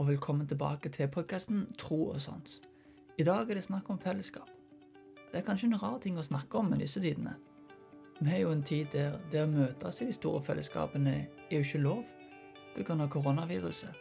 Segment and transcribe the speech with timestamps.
[0.00, 2.62] og velkommen tilbake til podkasten Tro og sånt.
[3.18, 4.48] I dag er det snakk om fellesskap.
[5.32, 7.34] Det er kanskje en rar ting å snakke om i disse tidene.
[8.20, 11.60] Vi er jo en tid der det å møtes i de store fellesskapene er jo
[11.60, 12.08] ikke lov
[12.78, 13.08] pga.
[13.12, 13.92] koronaviruset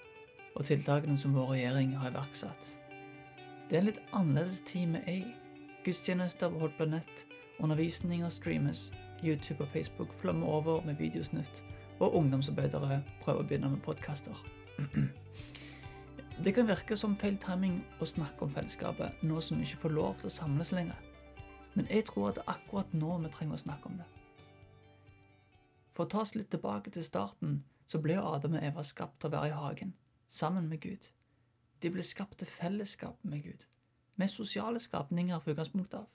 [0.55, 2.77] og tiltakene som vår regjering har iverksatt.
[3.70, 5.36] Det er en litt annerledes tid vi er i.
[5.84, 7.25] Gudstjenester på holdt på nett,
[7.59, 8.91] undervisninger streames,
[9.21, 11.66] YouTube og Facebook flommer over med videosnutt,
[12.00, 14.45] og ungdomsarbeidere prøver å begynne med podkaster.
[16.43, 19.91] Det kan virke som feil timing å snakke om fellesskapet nå som vi ikke får
[19.91, 21.02] lov til å samles lenger,
[21.75, 24.05] men jeg tror at det er akkurat nå vi trenger å snakke om det.
[25.91, 27.57] For å ta oss litt tilbake til starten,
[27.91, 29.94] så ble Adam og Eva skapt til å være i hagen,
[30.31, 31.11] sammen med Gud.
[31.83, 33.67] De ble skapt til fellesskap med Gud,
[34.16, 36.08] med sosiale skapninger fra utgangspunktet av.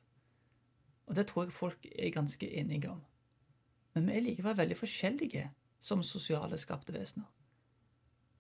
[1.05, 3.05] Og det tror jeg folk er ganske enige om.
[3.93, 5.51] Men vi er likevel veldig forskjellige
[5.85, 7.29] som sosiale skapte vesener.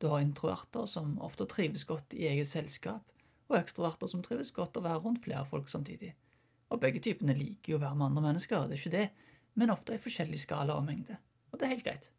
[0.04, 3.06] Du har introverter som ofte trives godt i eget selskap,
[3.48, 6.10] og ekstroverter som trives godt å være rundt flere folk samtidig.
[6.68, 9.06] Og begge typene liker jo å være med andre mennesker, det er ikke det,
[9.56, 11.16] men ofte i forskjellig skala og mengde.
[11.48, 12.10] Og det er helt greit.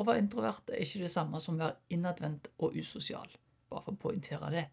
[0.00, 3.36] Å være introvert er ikke det samme som å være innadvendt og usosial,
[3.68, 4.64] bare for å poengtere det.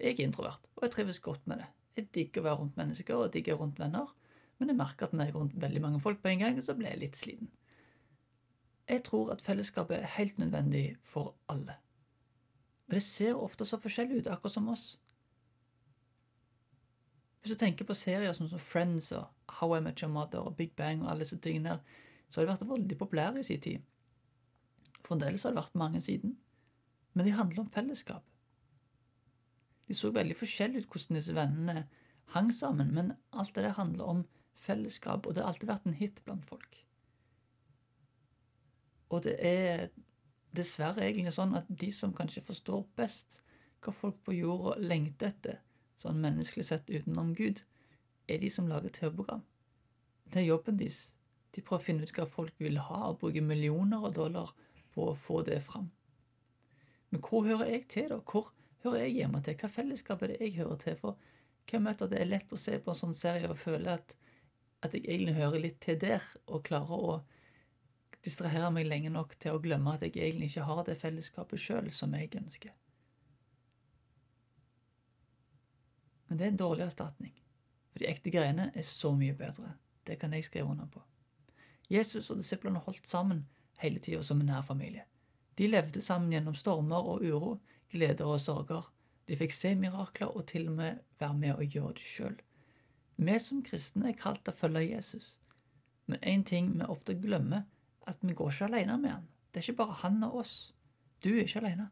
[0.00, 1.70] Jeg er introvert, og jeg trives godt med det.
[2.00, 4.16] Jeg digger å være rundt mennesker og jeg digger rundt venner,
[4.56, 6.72] men jeg merker at når jeg er rundt veldig mange folk på en gang, så
[6.72, 7.52] blir jeg litt sliten.
[8.88, 11.76] Jeg tror at fellesskapet er helt nødvendig for alle.
[12.92, 14.82] Men det ser ofte så forskjellig ut, akkurat som oss.
[17.40, 20.74] Hvis du tenker på serier som Friends og How I Met Your Mother og Big
[20.76, 23.80] Bang og alle disse tingene der, så har de vært veldig populære i sin tid.
[25.08, 26.36] Fremdeles har det vært mange siden.
[27.16, 28.28] Men de handler om fellesskap.
[29.88, 31.88] De så veldig forskjellig ut hvordan disse vennene
[32.36, 35.96] hang sammen, men alt det der handler om fellesskap, og det har alltid vært en
[35.96, 36.84] hit blant folk.
[39.08, 39.88] Og det er
[40.56, 43.40] dessverre egentlig sånn at de som kanskje forstår best
[43.82, 45.58] hva folk på jorda lengter etter,
[45.98, 47.62] sånn menneskelig sett utenom Gud,
[48.30, 49.42] er de som lager TV-program.
[50.30, 51.10] Det er jobben deres.
[51.52, 54.54] De prøver å finne ut hva folk vil ha, og bruke millioner av dollar
[54.94, 55.90] på å få det fram.
[57.12, 58.20] Men hvor hører jeg til, da?
[58.24, 58.52] Hvor
[58.84, 59.58] hører jeg hjemme til?
[59.60, 60.96] Hva fellesskap er det jeg hører til?
[61.00, 61.18] For
[61.68, 64.14] hvem vet at det er lett å se på en sånn serie og føle at,
[64.86, 67.18] at jeg egentlig hører litt til der, og klarer å
[68.24, 71.90] distrahere meg lenge nok til å glemme at jeg egentlig ikke har det fellesskapet sjøl
[71.94, 72.74] som jeg ønsker.
[76.28, 77.32] Men det er en dårlig erstatning,
[77.92, 79.74] for de ekte greiene er så mye bedre.
[80.06, 81.02] Det kan jeg skrive under på.
[81.92, 83.44] Jesus og disiplene holdt sammen
[83.82, 85.04] hele tida som en nær familie.
[85.58, 87.58] De levde sammen gjennom stormer og uro,
[87.92, 88.86] gleder og sorger.
[89.28, 92.38] De fikk se mirakler og til og med være med og gjøre det sjøl.
[93.16, 95.36] Vi som kristne er kalt til å følge Jesus,
[96.08, 97.66] men én ting vi ofte glemmer,
[98.06, 99.28] at vi går ikke alene med han.
[99.50, 100.74] Det er ikke bare han og oss.
[101.24, 101.90] Du er ikke alene.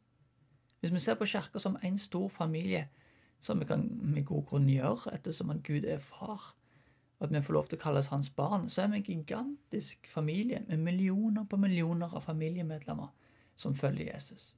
[0.81, 2.89] Hvis vi ser på kirka som en stor familie,
[3.41, 6.55] som vi kan med god grunn gjøre, ettersom at Gud er far,
[7.19, 10.09] og at vi får lov til å kalles hans barn, så er vi en gigantisk
[10.09, 13.13] familie med millioner på millioner av familiemedlemmer
[13.57, 14.55] som følger Jesus.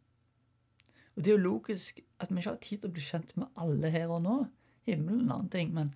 [1.17, 3.47] Og Det er jo logisk at vi ikke har tid til å bli kjent med
[3.57, 4.37] alle her og nå.
[4.87, 5.95] Himmelen og annen ting, men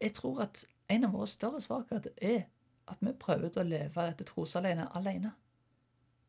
[0.00, 2.42] jeg tror at en av våre større svakheter er
[2.90, 5.32] at vi prøver å leve dette trosalene alene.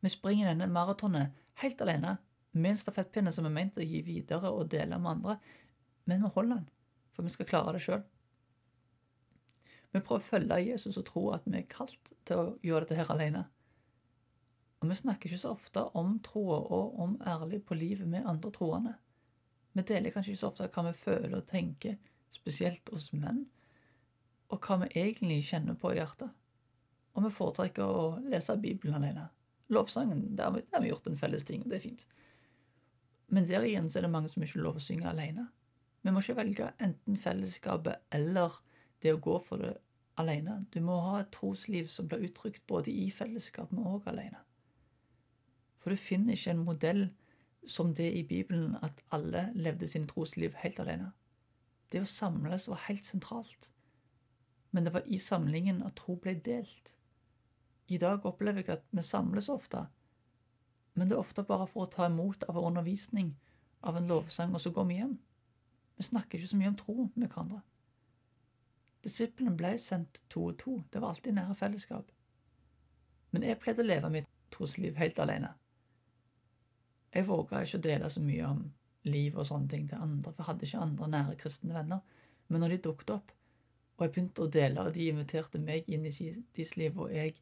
[0.00, 2.16] Vi springer denne maratonet helt alene
[2.56, 5.38] med en stafettpinne som er ment å gi videre og dele med andre,
[6.06, 6.68] men vi holder den,
[7.12, 8.04] for vi skal klare det sjøl.
[9.92, 13.00] Vi prøver å følge Jesus og tro at vi er kalt til å gjøre dette
[13.00, 13.46] her alene.
[14.80, 18.52] Og vi snakker ikke så ofte om troa og om ærlig på livet med andre
[18.52, 18.94] troende.
[19.72, 21.96] Vi deler kanskje ikke så ofte hva vi føler og tenker,
[22.32, 23.46] spesielt hos menn,
[24.52, 26.32] og hva vi egentlig kjenner på i hjertet
[27.16, 29.30] og vi foretrekker å lese Bibelen alene.
[29.72, 32.04] Lovsangen, der har, vi, gjort en felles ting, og det er fint.
[33.32, 35.48] Men der igjen så er det mange som ikke lover å synge alene.
[36.04, 38.60] Vi må ikke velge enten fellesskapet eller
[39.02, 39.72] det å gå for det
[40.20, 40.60] alene.
[40.70, 44.44] Du må ha et trosliv som blir uttrykt både i fellesskapet og alene.
[45.82, 47.08] For du finner ikke en modell
[47.66, 51.10] som det i Bibelen at alle levde sine trosliv helt alene.
[51.90, 53.70] Det å samles var helt sentralt.
[54.70, 56.92] Men det var i samlingen at tro ble delt.
[57.86, 59.86] I dag opplever jeg at vi samles ofte,
[60.96, 63.34] men det er ofte bare for å ta imot av undervisning
[63.86, 65.16] av en lovsang, og så går vi hjem.
[65.96, 67.60] Vi snakker ikke så mye om tro med hverandre.
[69.04, 72.10] Disiplene ble sendt to og to, det var alltid nære fellesskap.
[73.30, 75.52] Men jeg pleide å leve mitt trosliv helt alene.
[77.14, 78.64] Jeg våga ikke å dele så mye om
[79.06, 82.00] liv og sånne ting til andre, for jeg hadde ikke andre nære kristne venner.
[82.48, 83.32] Men når de dukket opp,
[83.96, 87.36] og jeg begynte å dele, og de inviterte meg inn i deres liv, og jeg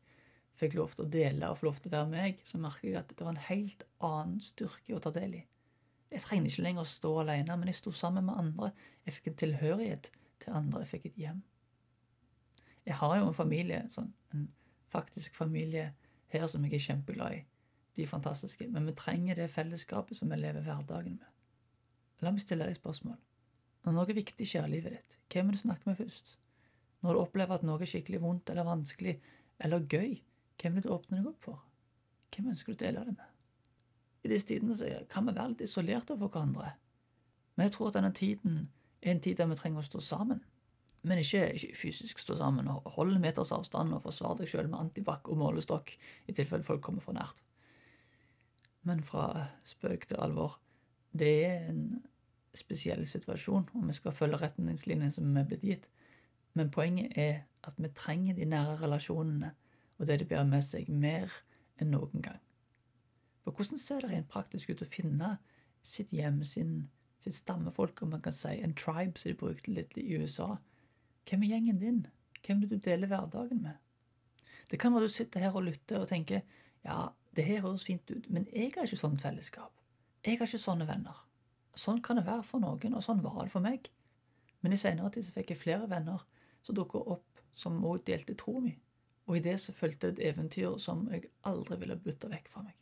[0.59, 2.99] fikk lov til å dele og få lov til å være meg, så merker jeg
[3.01, 5.43] at det var en helt annen styrke å ta del i.
[6.15, 8.71] Jeg trengte ikke lenger å stå alene, men jeg sto sammen med andre.
[9.03, 10.11] Jeg fikk en tilhørighet
[10.45, 10.85] til andre.
[10.85, 11.41] Jeg fikk et hjem.
[12.87, 14.47] Jeg har jo en familie, sånn, en
[14.93, 15.89] faktisk familie
[16.31, 17.43] her som jeg er kjempeglad i.
[17.95, 18.69] De er fantastiske.
[18.71, 21.31] Men vi trenger det fellesskapet som vi lever hverdagen med.
[22.23, 23.19] La meg stille deg et spørsmål.
[23.85, 26.37] Når noe viktig skjer i livet ditt, hvem vil du snakke med først?
[27.05, 29.19] Når du opplever at noe er skikkelig vondt eller vanskelig
[29.65, 30.15] eller gøy,
[30.61, 31.61] hvem vil du åpne deg opp for?
[32.35, 33.31] Hvem ønsker du å dele det med?
[34.25, 36.73] I disse tidene kan vi være litt isolerte for hverandre.
[37.55, 38.69] Men jeg tror at denne tiden
[39.03, 40.41] er en tid der vi trenger å stå sammen.
[41.05, 44.81] Men ikke, ikke fysisk stå sammen og holde meters avstand og forsvare deg sjøl med
[44.81, 47.43] antibac og målestokk i tilfelle folk kommer for nært.
[48.89, 50.57] Men fra spøk til alvor.
[51.13, 51.85] Det er en
[52.57, 55.85] spesiell situasjon, og vi skal følge retningslinjene som er blitt gitt.
[56.57, 59.53] Men poenget er at vi trenger de nære relasjonene
[59.99, 61.33] og det de bærer med seg, mer
[61.81, 62.41] enn noen gang.
[63.45, 65.37] For hvordan ser det rent praktisk ut å finne
[65.85, 66.75] sitt hjem, sin,
[67.21, 70.55] sitt stammefolk, om man kan si, en tribe, som de brukte litt i USA?
[71.29, 72.05] Hvem er gjengen din?
[72.45, 73.81] Hvem vil du dele hverdagen med?
[74.71, 76.41] Det kan være du sitter her og lytter og tenker
[76.85, 79.73] ja, det her høres fint ut, men jeg har ikke sånt fellesskap.
[80.25, 81.25] Jeg har ikke sånne venner.
[81.77, 83.91] Sånn kan det være for noen, og sånn var det for meg.
[84.65, 86.23] Men i senere tid så fikk jeg flere venner
[86.65, 88.73] som dukka opp som òg delte troa mi,
[89.27, 92.75] og i det så fulgte et eventyr som jeg aldri ville bytta vekk fra meg.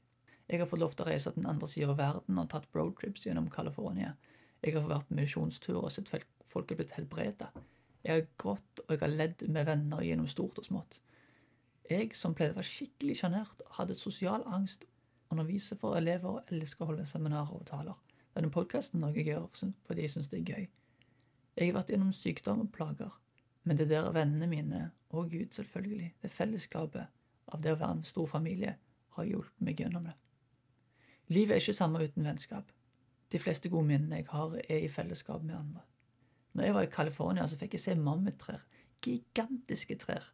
[0.50, 2.66] Jeg har fått lov til å reise til den andre sida av verden og tatt
[2.74, 4.16] roadtrips gjennom California.
[4.62, 6.10] Jeg har vært misjonstur og sett
[6.44, 7.52] folk er blitt helbreda.
[8.02, 10.98] Jeg har grått og jeg har ledd med venner gjennom stort og smått.
[11.90, 14.84] Jeg som pleide å være skikkelig sjenert, hadde sosial angst,
[15.32, 17.98] underviser for elever og elsker å holde seminarer og taler.
[18.34, 19.48] Denne podkasten er noe jeg gjør
[19.86, 20.68] fordi jeg syns det er gøy.
[21.56, 23.16] Jeg har vært gjennom sykdom og plager,
[23.64, 27.06] men det der vennene mine, og Gud selvfølgelig, det fellesskapet
[27.52, 28.76] av det å være en stor familie,
[29.12, 30.14] har hjulpet meg gjennom det.
[31.32, 32.72] Livet er ikke samme uten vennskap.
[33.32, 35.84] De fleste gode minnene jeg har, er i fellesskap med andre.
[36.52, 38.64] Når jeg var i California, så fikk jeg se mammuttrær.
[39.04, 40.26] Gigantiske trær.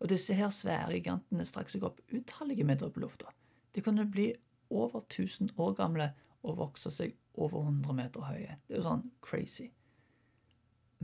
[0.00, 3.32] Og disse her svære gigantene strakk seg opp utallige meter opp i lufta.
[3.74, 4.28] De kunne bli
[4.70, 6.10] over 1000 år gamle
[6.44, 8.58] og vokse seg over 100 meter høye.
[8.66, 9.70] Det er jo sånn crazy.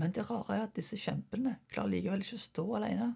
[0.01, 3.11] Men det rare er at disse kjempene klarer likevel ikke å stå alene.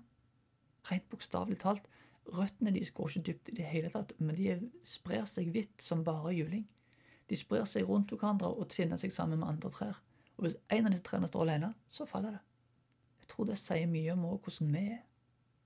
[0.84, 1.88] Rent bokstavelig talt
[2.24, 4.54] Røttene deres går ikke dypt i det hele tatt, men de
[4.86, 6.64] sprer seg vidt som bare juling.
[7.28, 9.98] De sprer seg rundt hverandre og tvinner seg sammen med andre trær.
[10.36, 12.42] Og hvis en av disse trærne står alene, så faller det.
[13.20, 15.02] Jeg tror det sier mye om hvordan vi er.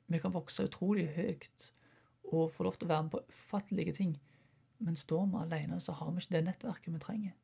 [0.08, 1.70] Vi kan vokse utrolig høyt
[2.32, 4.16] og få lov til å være med på ufattelige ting,
[4.84, 7.36] men står vi alene, så har vi ikke det nettverket vi trenger.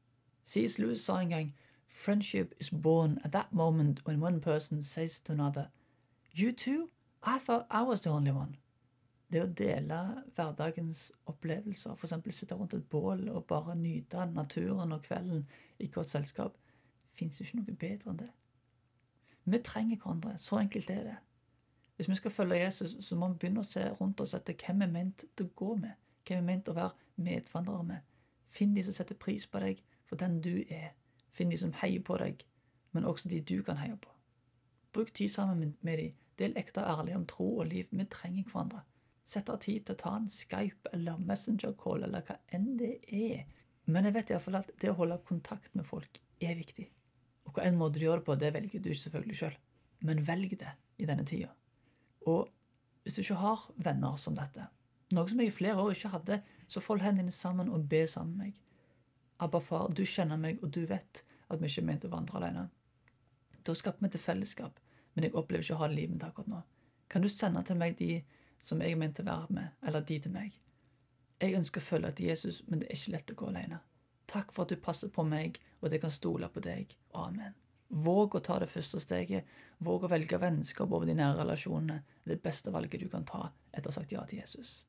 [0.45, 0.79] C.S.
[0.79, 1.55] Lewis sa en gang
[1.87, 5.71] Friendship is born at that moment when one person says to another,
[6.33, 6.91] You too?
[7.23, 8.57] I thought I was the only one.
[9.33, 9.99] Det å dele
[10.37, 12.37] hverdagens opplevelser, f.eks.
[12.37, 15.47] sitte rundt et bål og bare nyte naturen og kvelden
[15.79, 16.59] i godt selskap,
[17.15, 18.31] fins ikke noe bedre enn det.
[19.45, 20.37] Vi trenger hverandre.
[20.39, 21.17] Så enkelt er det.
[21.97, 24.83] Hvis vi skal følge Jesus, så må vi begynne å se rundt oss etter hvem
[24.83, 25.95] vi er ment til å gå med,
[26.27, 28.01] hvem vi er ment til å være medvandrere med.
[28.51, 30.93] Finn de som setter pris på deg for den du er.
[31.35, 32.45] Finn de som heier på deg,
[32.95, 34.11] men også de du kan heie på.
[34.95, 36.11] Bruk tid sammen med de.
[36.39, 37.91] Del ekte og ærlig om tro og liv.
[37.91, 38.83] Vi trenger hverandre.
[39.25, 43.45] Sett av tid til å ta en Skype eller Messenger-call eller hva enn det er.
[43.91, 46.87] Men jeg vet iallfall at det å holde kontakt med folk er viktig.
[47.49, 49.57] Og hva enn måte du gjør det på, det velger du selvfølgelig sjøl.
[50.05, 51.51] Men velg det i denne tida.
[52.31, 52.49] Og
[53.05, 54.69] hvis du ikke har venner som dette,
[55.15, 58.39] noe som jeg i flere år ikke hadde, så fold hendene sammen og be sammen
[58.39, 58.61] med meg.
[59.43, 62.39] Abba far, du kjenner meg, og du vet at vi ikke er ment å vandre
[62.39, 62.69] alene.
[63.65, 64.79] Da skaper vi til fellesskap,
[65.15, 66.61] men jeg opplever ikke å ha livet mitt akkurat nå.
[67.09, 68.23] Kan du sende til meg de
[68.65, 70.55] som jeg er ment å være med, eller de til meg.
[71.43, 73.81] Jeg ønsker å følge etter Jesus, men det er ikke lett å gå alene.
[74.31, 76.95] Takk for at du passer på meg, og at jeg kan stole på deg.
[77.21, 77.59] Amen.
[77.95, 79.45] Våg å ta det første steget.
[79.85, 82.01] Våg å velge vennskap over de nære relasjonene.
[82.25, 84.87] Det det beste valget du kan ta etter å ha sagt ja til Jesus.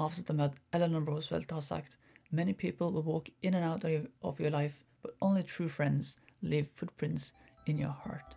[0.00, 1.98] Avslutter med at Eleanor Roosevelt har sagt
[2.30, 3.84] Many people will walk in and out
[4.22, 7.32] of your life, but only true friends leave footprints
[7.66, 8.36] in your heart.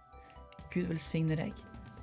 [0.73, 1.53] Gud velsigne deg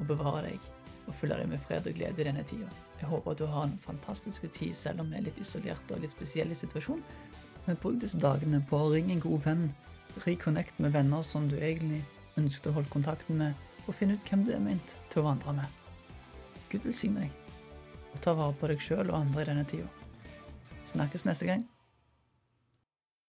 [0.00, 0.61] og bevare deg
[1.07, 2.66] og fylle deg med fred og glede i denne tida.
[2.99, 6.02] Jeg håper at du har en fantastisk tid selv om vi er litt isolert og
[6.02, 7.05] litt spesielle i situasjonen.
[7.66, 9.64] Men bruk disse dagene på å ringe en god venn,
[10.26, 12.02] reconnect med venner som du egentlig
[12.37, 13.55] ønsket å holde kontakten med,
[13.87, 15.83] og finne ut hvem du er ment til å vandre med.
[16.73, 17.62] Gud velsigne deg,
[18.12, 19.87] og ta vare på deg sjøl og andre i denne tida.
[20.87, 21.66] Snakkes neste gang.